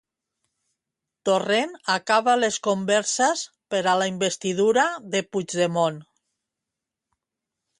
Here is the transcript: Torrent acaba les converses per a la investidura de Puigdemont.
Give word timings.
Torrent 1.29 1.75
acaba 1.95 2.35
les 2.45 2.57
converses 2.69 3.43
per 3.75 3.83
a 3.91 3.93
la 4.03 4.09
investidura 4.13 4.87
de 5.17 5.23
Puigdemont. 5.33 6.01